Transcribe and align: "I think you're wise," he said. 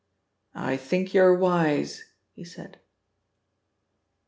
"I 0.55 0.77
think 0.77 1.13
you're 1.13 1.35
wise," 1.35 2.05
he 2.33 2.43
said. 2.43 2.79